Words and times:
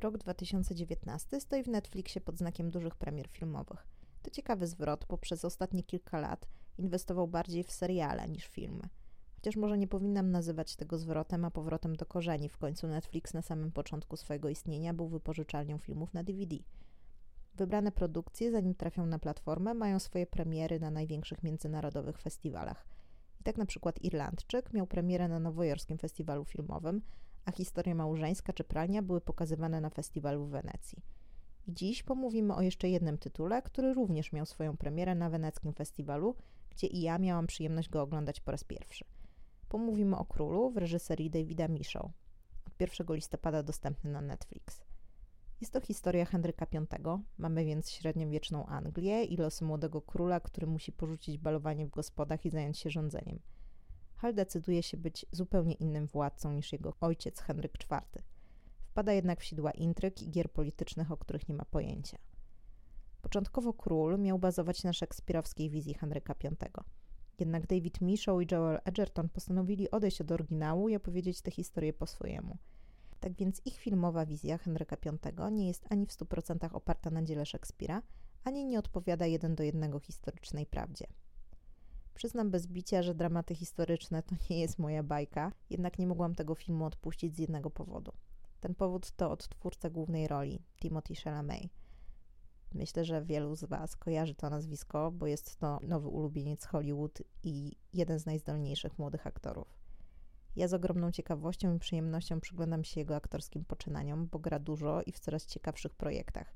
Rok 0.00 0.18
2019 0.18 1.40
stoi 1.40 1.62
w 1.62 1.68
Netflixie 1.68 2.20
pod 2.20 2.38
znakiem 2.38 2.70
dużych 2.70 2.96
premier 2.96 3.28
filmowych. 3.28 3.86
To 4.22 4.30
ciekawy 4.30 4.66
zwrot, 4.66 5.06
bo 5.08 5.18
przez 5.18 5.44
ostatnie 5.44 5.82
kilka 5.82 6.20
lat 6.20 6.48
inwestował 6.78 7.28
bardziej 7.28 7.64
w 7.64 7.72
seriale 7.72 8.28
niż 8.28 8.46
filmy. 8.46 8.88
Chociaż 9.34 9.56
może 9.56 9.78
nie 9.78 9.88
powinnam 9.88 10.30
nazywać 10.30 10.76
tego 10.76 10.98
zwrotem, 10.98 11.44
a 11.44 11.50
powrotem 11.50 11.96
do 11.96 12.06
korzeni. 12.06 12.48
W 12.48 12.58
końcu 12.58 12.86
Netflix 12.86 13.34
na 13.34 13.42
samym 13.42 13.72
początku 13.72 14.16
swojego 14.16 14.48
istnienia 14.48 14.94
był 14.94 15.08
wypożyczalnią 15.08 15.78
filmów 15.78 16.14
na 16.14 16.24
DVD. 16.24 16.56
Wybrane 17.54 17.92
produkcje, 17.92 18.50
zanim 18.50 18.74
trafią 18.74 19.06
na 19.06 19.18
platformę, 19.18 19.74
mają 19.74 19.98
swoje 19.98 20.26
premiery 20.26 20.80
na 20.80 20.90
największych 20.90 21.42
międzynarodowych 21.42 22.18
festiwalach. 22.18 22.86
I 23.40 23.44
tak 23.44 23.58
na 23.58 23.66
przykład 23.66 24.04
Irlandczyk 24.04 24.72
miał 24.72 24.86
premierę 24.86 25.28
na 25.28 25.40
nowojorskim 25.40 25.98
festiwalu 25.98 26.44
filmowym, 26.44 27.02
a 27.44 27.52
historia 27.52 27.94
małżeńska 27.94 28.52
czy 28.52 28.64
pralnia 28.64 29.02
były 29.02 29.20
pokazywane 29.20 29.80
na 29.80 29.90
festiwalu 29.90 30.46
w 30.46 30.50
Wenecji. 30.50 31.02
Dziś 31.68 32.02
pomówimy 32.02 32.54
o 32.54 32.62
jeszcze 32.62 32.88
jednym 32.88 33.18
tytule, 33.18 33.62
który 33.62 33.94
również 33.94 34.32
miał 34.32 34.46
swoją 34.46 34.76
premierę 34.76 35.14
na 35.14 35.30
weneckim 35.30 35.72
festiwalu, 35.72 36.34
gdzie 36.70 36.86
i 36.86 37.00
ja 37.00 37.18
miałam 37.18 37.46
przyjemność 37.46 37.88
go 37.88 38.02
oglądać 38.02 38.40
po 38.40 38.50
raz 38.50 38.64
pierwszy. 38.64 39.04
Pomówimy 39.68 40.16
o 40.16 40.24
Królu 40.24 40.70
w 40.70 40.76
reżyserii 40.76 41.30
Davida 41.30 41.68
Michaud. 41.68 42.12
Od 42.66 42.80
1 42.80 43.16
listopada 43.16 43.62
dostępny 43.62 44.10
na 44.10 44.20
Netflix. 44.20 44.82
Jest 45.60 45.72
to 45.72 45.80
historia 45.80 46.24
Henryka 46.24 46.66
V. 47.00 47.22
Mamy 47.38 47.64
więc 47.64 47.90
średniowieczną 47.90 48.66
Anglię 48.66 49.24
i 49.24 49.36
losy 49.36 49.64
młodego 49.64 50.02
króla, 50.02 50.40
który 50.40 50.66
musi 50.66 50.92
porzucić 50.92 51.38
balowanie 51.38 51.86
w 51.86 51.90
gospodach 51.90 52.46
i 52.46 52.50
zająć 52.50 52.78
się 52.78 52.90
rządzeniem. 52.90 53.38
Hal 54.20 54.34
decyduje 54.34 54.82
się 54.82 54.96
być 54.96 55.26
zupełnie 55.32 55.74
innym 55.74 56.06
władcą 56.06 56.52
niż 56.52 56.72
jego 56.72 56.94
ojciec 57.00 57.40
Henryk 57.40 57.72
IV. 57.84 58.00
Wpada 58.84 59.12
jednak 59.12 59.40
w 59.40 59.44
sidła 59.44 59.70
intryg 59.70 60.22
i 60.22 60.30
gier 60.30 60.50
politycznych, 60.52 61.12
o 61.12 61.16
których 61.16 61.48
nie 61.48 61.54
ma 61.54 61.64
pojęcia. 61.64 62.18
Początkowo 63.22 63.72
król 63.72 64.18
miał 64.18 64.38
bazować 64.38 64.84
na 64.84 64.92
szekspirowskiej 64.92 65.70
wizji 65.70 65.94
Henryka 65.94 66.34
V. 66.42 66.56
Jednak 67.38 67.66
David 67.66 68.00
Michaud 68.00 68.42
i 68.42 68.54
Joel 68.54 68.80
Edgerton 68.84 69.28
postanowili 69.28 69.90
odejść 69.90 70.20
od 70.20 70.32
oryginału 70.32 70.88
i 70.88 70.96
opowiedzieć 70.96 71.42
tę 71.42 71.50
historię 71.50 71.92
po 71.92 72.06
swojemu. 72.06 72.56
Tak 73.20 73.32
więc 73.32 73.62
ich 73.64 73.78
filmowa 73.78 74.26
wizja 74.26 74.58
Henryka 74.58 74.96
V 75.34 75.50
nie 75.52 75.68
jest 75.68 75.86
ani 75.90 76.06
w 76.06 76.10
100% 76.10 76.68
oparta 76.72 77.10
na 77.10 77.22
dziele 77.22 77.46
Szekspira, 77.46 78.02
ani 78.44 78.64
nie 78.64 78.78
odpowiada 78.78 79.26
jeden 79.26 79.54
do 79.54 79.62
jednego 79.62 80.00
historycznej 80.00 80.66
prawdzie. 80.66 81.06
Przyznam 82.20 82.50
bez 82.50 82.66
bicia, 82.66 83.02
że 83.02 83.14
dramaty 83.14 83.54
historyczne 83.54 84.22
to 84.22 84.34
nie 84.50 84.60
jest 84.60 84.78
moja 84.78 85.02
bajka, 85.02 85.52
jednak 85.70 85.98
nie 85.98 86.06
mogłam 86.06 86.34
tego 86.34 86.54
filmu 86.54 86.84
odpuścić 86.84 87.36
z 87.36 87.38
jednego 87.38 87.70
powodu. 87.70 88.12
Ten 88.60 88.74
powód 88.74 89.10
to 89.10 89.30
odtwórca 89.30 89.90
głównej 89.90 90.28
roli, 90.28 90.62
Timothy 90.80 91.14
Chalamet. 91.14 91.70
Myślę, 92.74 93.04
że 93.04 93.24
wielu 93.24 93.56
z 93.56 93.64
Was 93.64 93.96
kojarzy 93.96 94.34
to 94.34 94.50
nazwisko, 94.50 95.12
bo 95.12 95.26
jest 95.26 95.56
to 95.56 95.78
nowy 95.82 96.08
ulubieniec 96.08 96.64
Hollywood 96.64 97.22
i 97.42 97.76
jeden 97.92 98.18
z 98.18 98.26
najzdolniejszych 98.26 98.98
młodych 98.98 99.26
aktorów. 99.26 99.78
Ja 100.56 100.68
z 100.68 100.74
ogromną 100.74 101.12
ciekawością 101.12 101.74
i 101.74 101.78
przyjemnością 101.78 102.40
przyglądam 102.40 102.84
się 102.84 103.00
jego 103.00 103.16
aktorskim 103.16 103.64
poczynaniom, 103.64 104.26
bo 104.26 104.38
gra 104.38 104.58
dużo 104.58 105.02
i 105.02 105.12
w 105.12 105.20
coraz 105.20 105.46
ciekawszych 105.46 105.94
projektach. 105.94 106.54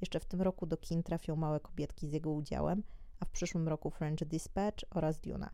Jeszcze 0.00 0.20
w 0.20 0.26
tym 0.26 0.42
roku 0.42 0.66
do 0.66 0.76
kin 0.76 1.02
trafią 1.02 1.36
Małe 1.36 1.60
Kobietki 1.60 2.08
z 2.08 2.12
jego 2.12 2.30
udziałem, 2.30 2.82
a 3.22 3.24
w 3.24 3.30
przyszłym 3.30 3.68
roku 3.68 3.90
French 3.90 4.24
Dispatch 4.24 4.84
oraz 4.90 5.20
Duna. 5.20 5.50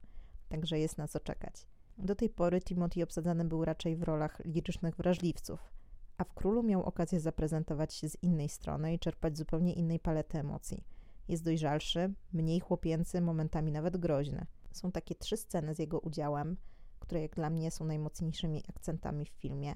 Także 0.49 0.79
jest 0.79 0.99
na 0.99 1.09
co 1.09 1.21
czekać. 1.21 1.67
Do 1.99 2.15
tej 2.15 2.31
pory 2.31 2.61
Timothy 2.61 3.03
obsadzany 3.03 3.45
był 3.45 3.65
raczej 3.65 3.97
w 3.97 4.03
rolach 4.03 4.43
lirycznych 4.45 4.97
wrażliwców, 4.97 5.73
a 6.17 6.25
w 6.25 6.35
Królu 6.35 6.63
miał 6.63 6.83
okazję 6.83 7.21
zaprezentować 7.21 7.95
się 7.95 8.09
z 8.09 8.23
innej 8.23 8.49
strony 8.49 8.95
i 8.95 8.99
czerpać 8.99 9.39
zupełnie 9.39 9.73
innej 9.73 10.01
palety 10.01 10.39
emocji. 10.39 10.85
Jest 11.29 11.45
dojrzalszy, 11.45 12.15
mniej 12.33 12.61
chłopięcy, 12.61 13.21
momentami 13.21 13.73
nawet 13.73 13.97
groźny. 13.97 14.47
Są 14.73 14.93
takie 14.93 15.15
trzy 15.15 15.37
sceny 15.37 15.75
z 15.75 15.79
jego 15.79 16.01
udziałem, 16.01 16.57
które 16.99 17.23
jak 17.23 17.35
dla 17.35 17.51
mnie 17.51 17.71
są 17.71 17.85
najmocniejszymi 17.85 18.63
akcentami 18.69 19.25
w 19.25 19.29
filmie. 19.29 19.75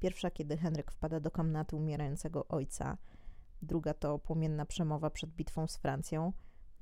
Pierwsza, 0.00 0.30
kiedy 0.30 0.56
Henryk 0.56 0.90
wpada 0.90 1.20
do 1.20 1.30
komnaty 1.30 1.76
umierającego 1.76 2.48
ojca. 2.48 2.98
Druga 3.62 3.94
to 3.94 4.18
płomienna 4.18 4.66
przemowa 4.66 5.10
przed 5.10 5.30
bitwą 5.30 5.66
z 5.66 5.76
Francją. 5.76 6.32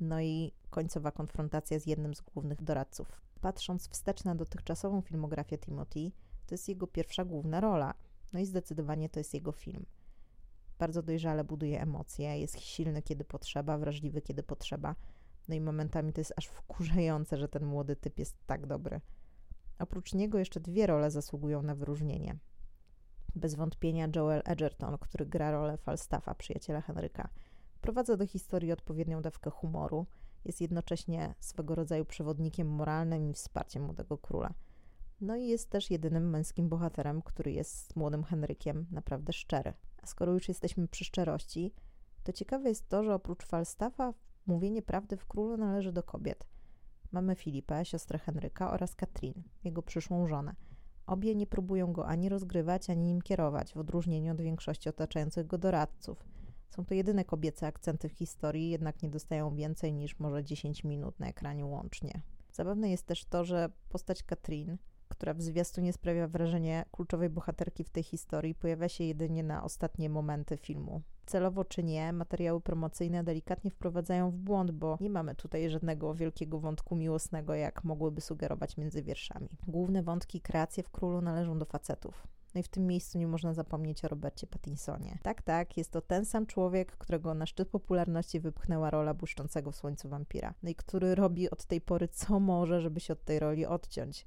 No 0.01 0.21
i 0.21 0.53
końcowa 0.71 1.13
konfrontacja 1.13 1.79
z 1.79 1.87
jednym 1.87 2.15
z 2.15 2.21
głównych 2.21 2.63
doradców. 2.63 3.23
Patrząc 3.41 3.89
wstecz 3.89 4.25
na 4.25 4.35
dotychczasową 4.35 5.01
filmografię 5.01 5.59
Timothy, 5.59 6.11
to 6.47 6.55
jest 6.55 6.69
jego 6.69 6.87
pierwsza 6.87 7.25
główna 7.25 7.61
rola. 7.61 7.95
No 8.33 8.41
i 8.41 8.47
zdecydowanie 8.47 9.09
to 9.09 9.21
jest 9.21 9.35
jego 9.35 9.53
film. 9.53 9.87
Bardzo 10.79 11.03
dojrzale 11.03 11.45
buduje 11.45 11.81
emocje, 11.81 12.41
jest 12.41 12.61
silny 12.61 13.03
kiedy 13.03 13.25
potrzeba, 13.25 13.79
wrażliwy 13.79 14.23
kiedy 14.23 14.43
potrzeba. 14.43 14.95
No 15.49 15.55
i 15.55 15.61
momentami 15.61 16.13
to 16.13 16.21
jest 16.21 16.33
aż 16.37 16.47
wkurzające, 16.47 17.37
że 17.37 17.49
ten 17.49 17.65
młody 17.65 17.97
typ 17.97 18.19
jest 18.19 18.47
tak 18.47 18.67
dobry. 18.67 19.01
Oprócz 19.79 20.15
niego 20.15 20.39
jeszcze 20.39 20.61
dwie 20.61 20.87
role 20.87 21.11
zasługują 21.11 21.63
na 21.63 21.75
wyróżnienie. 21.75 22.39
Bez 23.35 23.55
wątpienia 23.55 24.09
Joel 24.17 24.43
Edgerton, 24.45 24.99
który 24.99 25.27
gra 25.27 25.51
rolę 25.51 25.77
Falstaffa, 25.77 26.35
przyjaciela 26.35 26.81
Henryka, 26.81 27.29
wprowadza 27.79 28.17
do 28.17 28.27
historii 28.27 28.73
odpowiednią 28.73 29.23
dawkę 29.23 29.51
humoru, 29.51 30.07
jest 30.45 30.61
jednocześnie 30.61 31.35
swego 31.41 31.75
rodzaju 31.75 32.05
przewodnikiem 32.05 32.69
moralnym 32.69 33.31
i 33.31 33.33
wsparciem 33.33 33.83
młodego 33.83 34.19
króla. 34.19 34.55
No 35.21 35.37
i 35.37 35.47
jest 35.47 35.71
też 35.71 35.91
jedynym 35.91 36.31
męskim 36.31 36.69
bohaterem, 36.69 37.23
który 37.23 37.53
jest 37.53 37.93
z 37.93 37.97
młodym 37.97 38.25
Henrykiem 38.25 38.87
naprawdę 38.91 39.33
szczery. 39.33 39.73
A 40.03 40.07
skoro 40.07 40.33
już 40.33 40.49
jesteśmy 40.49 40.89
przy 40.89 41.05
szczerości, 41.05 41.75
to 42.25 42.33
ciekawe 42.33 42.69
jest 42.69 42.89
to, 42.89 43.05
że 43.05 43.15
oprócz 43.15 43.47
Falstaffa 43.47 44.15
mówienie 44.47 44.83
prawdy 44.83 45.17
w 45.17 45.27
królu 45.27 45.57
należy 45.57 45.93
do 45.93 46.03
kobiet– 46.03 46.47
Mamy 47.13 47.35
Filipę, 47.35 47.85
siostrę 47.85 48.19
Henryka 48.19 48.71
oraz 48.71 48.95
Katrin, 48.95 49.43
jego 49.65 49.83
przyszłą 49.83 50.27
żonę. 50.27 50.55
Obie 51.07 51.35
nie 51.35 51.47
próbują 51.47 51.93
go 51.93 52.07
ani 52.07 52.29
rozgrywać, 52.29 52.91
ani 52.91 53.05
nim 53.05 53.23
kierować, 53.23 53.75
w 53.75 53.77
odróżnieniu 53.77 54.33
od 54.33 54.41
większości 54.41 54.89
otaczających 54.89 55.47
go 55.47 55.59
doradców. 55.59 56.25
Są 56.69 56.85
to 56.85 56.95
jedyne 56.95 57.25
kobiece 57.25 57.67
akcenty 57.67 58.09
w 58.09 58.13
historii, 58.13 58.71
jednak 58.71 59.03
nie 59.03 59.09
dostają 59.09 59.55
więcej 59.55 59.93
niż 59.93 60.19
może 60.19 60.45
10 60.45 60.85
minut 60.85 61.21
na 61.21 61.27
ekranie 61.27 61.67
łącznie. 61.67 62.23
Zabawne 62.53 62.91
jest 62.91 63.07
też 63.07 63.25
to, 63.25 63.45
że 63.45 63.71
postać 63.89 64.23
Katrin, 64.23 64.79
która 65.09 65.35
w 65.35 65.43
zwiastunie 65.43 65.93
sprawia 65.93 66.29
wrażenie 66.29 66.85
kluczowej 66.93 67.31
bohaterki 67.31 67.85
w 67.85 67.91
tej 67.91 68.03
historii, 68.03 68.55
pojawia 68.55 68.89
się 68.89 69.05
jedynie 69.05 69.43
na 69.43 69.65
ostatnie 69.65 70.11
momenty 70.11 70.57
filmu 70.57 71.03
celowo 71.29 71.65
czy 71.65 71.85
nie, 71.85 72.13
materiały 72.13 72.61
promocyjne 72.61 73.25
delikatnie 73.25 73.71
wprowadzają 73.71 74.31
w 74.31 74.37
błąd, 74.37 74.71
bo 74.71 74.99
nie 75.01 75.11
mamy 75.11 75.35
tutaj 75.35 75.71
żadnego 75.71 76.15
wielkiego 76.15 76.61
wątku 76.61 76.97
miłosnego, 76.97 77.55
jak 77.55 77.85
mogłyby 77.85 78.21
sugerować 78.21 78.77
między 78.77 79.03
wierszami. 79.03 79.49
Główne 79.67 80.03
wątki 80.03 80.41
kreacje 80.41 80.83
w 80.83 80.91
królu 80.91 81.21
należą 81.21 81.59
do 81.59 81.65
facetów. 81.65 82.27
No 82.55 82.61
i 82.61 82.63
w 82.63 82.69
tym 82.69 82.87
miejscu 82.87 83.19
nie 83.19 83.27
można 83.27 83.55
zapomnieć 83.55 84.05
o 84.05 84.09
Robercie 84.09 84.47
Pattinsonie. 84.47 85.19
Tak, 85.23 85.43
tak, 85.43 85.77
jest 85.77 85.91
to 85.91 86.01
ten 86.01 86.25
sam 86.25 86.47
człowiek, 86.47 86.97
którego 86.97 87.35
na 87.35 87.47
szczyt 87.47 87.69
popularności 87.69 88.41
wypchnęła 88.41 88.91
rola 88.91 89.15
błyszczącego 89.15 89.73
w 89.73 89.77
słońcu 89.77 90.09
wampira. 90.09 90.55
No 90.63 90.71
i 90.71 90.75
który 90.75 91.15
robi 91.15 91.51
od 91.51 91.65
tej 91.65 91.81
pory 91.81 92.09
co 92.09 92.41
może, 92.41 92.81
żeby 92.81 93.01
się 93.01 93.13
od 93.13 93.25
tej 93.25 93.39
roli 93.39 93.67
odciąć. 93.67 94.27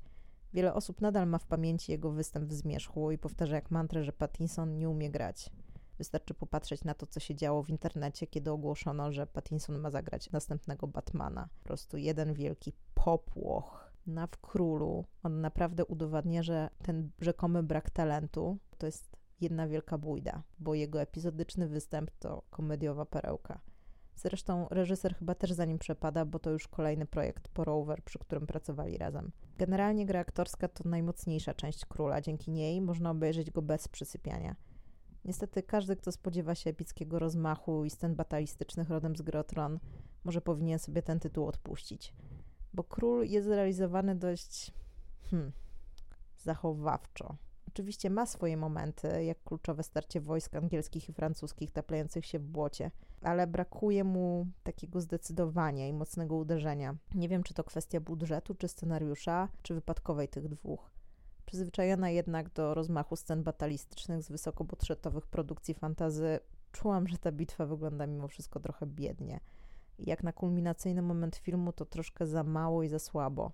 Wiele 0.54 0.74
osób 0.74 1.02
nadal 1.02 1.28
ma 1.28 1.38
w 1.38 1.46
pamięci 1.46 1.92
jego 1.92 2.12
występ 2.12 2.50
w 2.50 2.54
Zmierzchu 2.54 3.12
i 3.12 3.18
powtarza 3.18 3.56
jak 3.56 3.72
mantrę, 3.72 4.04
że 4.04 4.14
Pattinson 4.14 4.78
nie 4.78 4.90
umie 4.90 5.12
grać. 5.12 5.50
Wystarczy 5.98 6.34
popatrzeć 6.34 6.84
na 6.84 6.94
to, 6.94 7.06
co 7.06 7.20
się 7.20 7.36
działo 7.36 7.64
w 7.64 7.70
internecie, 7.70 8.28
kiedy 8.28 8.52
ogłoszono, 8.52 9.12
że 9.12 9.28
Pattinson 9.28 9.80
ma 9.80 9.90
zagrać 9.90 10.32
następnego 10.32 10.88
Batmana. 10.88 11.50
Po 11.60 11.64
prostu 11.64 11.98
jeden 11.98 12.34
wielki 12.34 12.74
popłoch. 12.94 13.91
Na 14.08 14.28
w 14.28 14.38
królu 14.38 15.06
on 15.24 15.42
naprawdę 15.42 15.86
udowadnia, 15.86 16.44
że 16.44 16.70
ten 16.84 17.10
rzekomy 17.22 17.64
brak 17.64 17.90
talentu 17.90 18.58
to 18.78 18.86
jest 18.86 19.18
jedna 19.42 19.68
wielka 19.68 19.98
bójda, 19.98 20.44
bo 20.60 20.74
jego 20.74 21.02
epizodyczny 21.02 21.68
występ 21.68 22.12
to 22.12 22.44
komediowa 22.50 23.06
perełka. 23.06 23.62
Zresztą 24.16 24.68
reżyser 24.70 25.16
chyba 25.16 25.36
też 25.36 25.52
za 25.52 25.66
nim 25.66 25.80
przepada, 25.80 26.26
bo 26.26 26.40
to 26.40 26.52
już 26.52 26.68
kolejny 26.68 27.06
projekt 27.06 27.48
po 27.48 27.64
Rover, 27.64 28.04
przy 28.04 28.20
którym 28.20 28.48
pracowali 28.48 28.98
razem. 28.98 29.32
Generalnie 29.58 30.06
gra 30.06 30.20
aktorska 30.20 30.68
to 30.68 30.90
najmocniejsza 30.90 31.54
część 31.54 31.86
króla, 31.86 32.22
dzięki 32.22 32.52
niej 32.52 32.82
można 32.82 33.12
obejrzeć 33.12 33.52
go 33.52 33.62
bez 33.62 33.88
przysypiania. 33.88 34.56
Niestety 35.26 35.64
każdy, 35.64 35.96
kto 35.96 36.12
spodziewa 36.12 36.56
się 36.56 36.70
epickiego 36.70 37.20
rozmachu 37.20 37.86
i 37.86 37.90
scen 37.90 38.16
batalistycznych 38.16 38.90
rodem 38.90 39.16
z 39.16 39.22
Grotron, 39.22 39.80
może 40.24 40.42
powinien 40.42 40.80
sobie 40.80 41.02
ten 41.02 41.20
tytuł 41.20 41.48
odpuścić. 41.48 42.14
Bo 42.74 42.84
król 42.84 43.26
jest 43.26 43.48
zrealizowany 43.48 44.16
dość 44.16 44.72
hmm, 45.30 45.52
zachowawczo. 46.38 47.36
Oczywiście 47.68 48.10
ma 48.10 48.26
swoje 48.26 48.58
momenty, 48.58 49.24
jak 49.24 49.44
kluczowe 49.44 49.84
starcie 49.84 50.22
wojsk 50.22 50.56
angielskich 50.56 51.10
i 51.10 51.14
francuskich 51.14 51.72
taplających 51.72 52.26
się 52.26 52.40
w 52.40 52.44
błocie, 52.44 52.92
ale 53.22 53.48
brakuje 53.48 54.04
mu 54.04 54.48
takiego 54.64 55.02
zdecydowania 55.02 55.88
i 55.88 55.94
mocnego 55.94 56.36
uderzenia. 56.36 56.96
Nie 57.16 57.30
wiem, 57.30 57.44
czy 57.44 57.54
to 57.54 57.64
kwestia 57.64 58.00
budżetu, 58.00 58.56
czy 58.56 58.68
scenariusza, 58.68 59.48
czy 59.62 59.74
wypadkowej 59.74 60.28
tych 60.28 60.48
dwóch. 60.48 60.92
Przyzwyczajona 61.46 62.10
jednak 62.10 62.54
do 62.54 62.74
rozmachu 62.74 63.16
scen 63.16 63.44
batalistycznych 63.44 64.24
z 64.24 64.30
wysokobudżetowych 64.30 65.28
produkcji 65.28 65.74
fantazy, 65.74 66.40
czułam, 66.72 67.08
że 67.08 67.18
ta 67.18 67.32
bitwa 67.32 67.66
wygląda 67.66 68.08
mimo 68.08 68.28
wszystko 68.28 68.60
trochę 68.60 68.86
biednie. 68.86 69.40
Jak 70.00 70.24
na 70.24 70.34
kulminacyjny 70.34 71.02
moment 71.02 71.36
filmu, 71.36 71.74
to 71.74 71.86
troszkę 71.86 72.28
za 72.28 72.44
mało 72.44 72.84
i 72.84 72.90
za 72.90 73.00
słabo. 73.00 73.52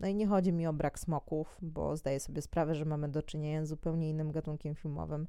No 0.00 0.08
i 0.08 0.14
nie 0.14 0.26
chodzi 0.26 0.52
mi 0.52 0.66
o 0.66 0.72
brak 0.72 0.98
smoków, 0.98 1.58
bo 1.62 1.96
zdaję 1.96 2.20
sobie 2.20 2.42
sprawę, 2.42 2.74
że 2.74 2.84
mamy 2.84 3.08
do 3.08 3.22
czynienia 3.22 3.64
z 3.64 3.68
zupełnie 3.68 4.10
innym 4.10 4.32
gatunkiem 4.32 4.74
filmowym. 4.74 5.26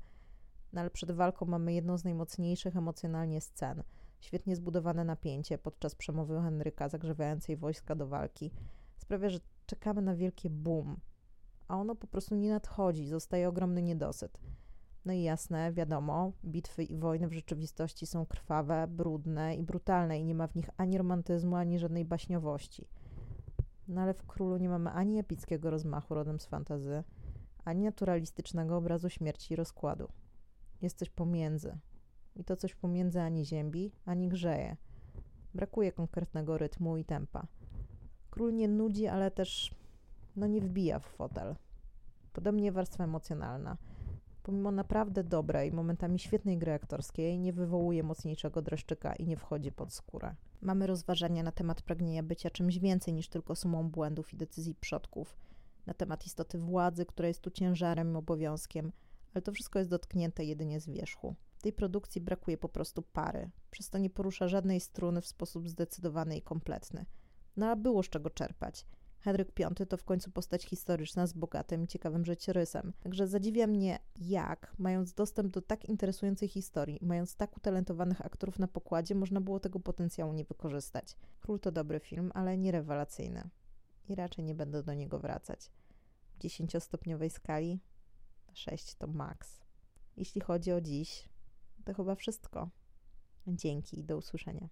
No 0.73 0.81
ale 0.81 0.89
przed 0.89 1.11
walką 1.11 1.45
mamy 1.45 1.73
jedną 1.73 1.97
z 1.97 2.03
najmocniejszych 2.03 2.75
emocjonalnie 2.75 3.41
scen. 3.41 3.83
Świetnie 4.19 4.55
zbudowane 4.55 5.03
napięcie 5.03 5.57
podczas 5.57 5.95
przemowy 5.95 6.41
Henryka 6.41 6.89
zagrzewającej 6.89 7.57
wojska 7.57 7.95
do 7.95 8.07
walki 8.07 8.51
sprawia, 8.97 9.29
że 9.29 9.39
czekamy 9.65 10.01
na 10.01 10.15
wielkie 10.15 10.49
boom, 10.49 10.99
a 11.67 11.77
ono 11.77 11.95
po 11.95 12.07
prostu 12.07 12.35
nie 12.35 12.49
nadchodzi, 12.49 13.07
zostaje 13.07 13.49
ogromny 13.49 13.81
niedosyt. 13.81 14.39
No 15.05 15.13
i 15.13 15.23
jasne, 15.23 15.73
wiadomo, 15.73 16.31
bitwy 16.45 16.83
i 16.83 16.97
wojny 16.97 17.27
w 17.27 17.33
rzeczywistości 17.33 18.05
są 18.05 18.25
krwawe, 18.25 18.87
brudne 18.87 19.55
i 19.55 19.63
brutalne 19.63 20.19
i 20.19 20.25
nie 20.25 20.35
ma 20.35 20.47
w 20.47 20.55
nich 20.55 20.69
ani 20.77 20.97
romantyzmu, 20.97 21.55
ani 21.55 21.79
żadnej 21.79 22.05
baśniowości. 22.05 22.87
No 23.87 24.01
ale 24.01 24.13
w 24.13 24.23
Królu 24.23 24.57
nie 24.57 24.69
mamy 24.69 24.91
ani 24.91 25.19
epickiego 25.19 25.69
rozmachu 25.69 26.13
rodem 26.13 26.39
z 26.39 26.45
fantazy, 26.45 27.03
ani 27.65 27.83
naturalistycznego 27.83 28.77
obrazu 28.77 29.09
śmierci 29.09 29.53
i 29.53 29.55
rozkładu. 29.55 30.07
Jest 30.81 30.97
coś 30.97 31.09
pomiędzy. 31.09 31.77
I 32.35 32.43
to 32.43 32.55
coś 32.55 32.75
pomiędzy 32.75 33.21
ani 33.21 33.45
ziębi, 33.45 33.91
ani 34.05 34.29
grzeje. 34.29 34.77
Brakuje 35.53 35.91
konkretnego 35.91 36.57
rytmu 36.57 36.97
i 36.97 37.05
tempa. 37.05 37.47
Król 38.29 38.53
nie 38.53 38.67
nudzi, 38.67 39.07
ale 39.07 39.31
też 39.31 39.75
no 40.35 40.47
nie 40.47 40.61
wbija 40.61 40.99
w 40.99 41.05
fotel. 41.05 41.55
Podobnie 42.33 42.71
warstwa 42.71 43.03
emocjonalna. 43.03 43.77
Pomimo 44.45 44.71
naprawdę 44.71 45.23
dobrej, 45.23 45.71
momentami 45.71 46.19
świetnej 46.19 46.57
gry 46.57 46.73
aktorskiej, 46.73 47.39
nie 47.39 47.53
wywołuje 47.53 48.03
mocniejszego 48.03 48.61
dreszczyka 48.61 49.15
i 49.15 49.27
nie 49.27 49.37
wchodzi 49.37 49.71
pod 49.71 49.93
skórę. 49.93 50.35
Mamy 50.61 50.87
rozważania 50.87 51.43
na 51.43 51.51
temat 51.51 51.81
pragnienia 51.81 52.23
bycia 52.23 52.49
czymś 52.49 52.79
więcej 52.79 53.13
niż 53.13 53.29
tylko 53.29 53.55
sumą 53.55 53.89
błędów 53.89 54.33
i 54.33 54.37
decyzji 54.37 54.75
przodków, 54.75 55.35
na 55.85 55.93
temat 55.93 56.25
istoty 56.25 56.59
władzy, 56.59 57.05
która 57.05 57.27
jest 57.27 57.41
tu 57.41 57.51
ciężarem 57.51 58.13
i 58.13 58.15
obowiązkiem, 58.15 58.91
ale 59.33 59.41
to 59.41 59.51
wszystko 59.51 59.79
jest 59.79 59.91
dotknięte 59.91 60.45
jedynie 60.45 60.79
z 60.79 60.89
wierzchu. 60.89 61.35
W 61.57 61.61
tej 61.61 61.73
produkcji 61.73 62.21
brakuje 62.21 62.57
po 62.57 62.69
prostu 62.69 63.01
pary, 63.01 63.49
przez 63.71 63.89
to 63.89 63.97
nie 63.97 64.09
porusza 64.09 64.47
żadnej 64.47 64.79
struny 64.79 65.21
w 65.21 65.27
sposób 65.27 65.69
zdecydowany 65.69 66.37
i 66.37 66.41
kompletny. 66.41 67.05
No 67.57 67.69
a 67.69 67.75
było 67.75 68.03
z 68.03 68.09
czego 68.09 68.29
czerpać. 68.29 68.85
Henryk 69.25 69.51
V 69.57 69.85
to 69.85 69.97
w 69.97 70.03
końcu 70.03 70.31
postać 70.31 70.63
historyczna 70.63 71.27
z 71.27 71.33
bogatym 71.33 71.87
ciekawym 71.87 72.25
życiorysem. 72.25 72.93
Także 72.99 73.27
zadziwia 73.27 73.67
mnie, 73.67 73.99
jak, 74.15 74.73
mając 74.77 75.13
dostęp 75.13 75.53
do 75.53 75.61
tak 75.61 75.85
interesującej 75.85 76.47
historii, 76.47 76.99
mając 77.01 77.35
tak 77.35 77.57
utalentowanych 77.57 78.25
aktorów 78.25 78.59
na 78.59 78.67
pokładzie, 78.67 79.15
można 79.15 79.41
było 79.41 79.59
tego 79.59 79.79
potencjału 79.79 80.33
nie 80.33 80.43
wykorzystać. 80.43 81.17
Król 81.41 81.59
to 81.59 81.71
dobry 81.71 81.99
film, 81.99 82.31
ale 82.33 82.57
nie 82.57 82.71
rewelacyjny. 82.71 83.49
I 84.09 84.15
raczej 84.15 84.45
nie 84.45 84.55
będę 84.55 84.83
do 84.83 84.93
niego 84.93 85.19
wracać. 85.19 85.71
W 86.35 86.39
dziesięciostopniowej 86.39 87.29
skali 87.29 87.79
6 88.53 88.95
to 88.95 89.07
maks. 89.07 89.61
Jeśli 90.17 90.41
chodzi 90.41 90.71
o 90.71 90.81
dziś, 90.81 91.29
to 91.85 91.93
chyba 91.93 92.15
wszystko. 92.15 92.69
Dzięki 93.47 93.99
i 93.99 94.03
do 94.03 94.17
usłyszenia. 94.17 94.69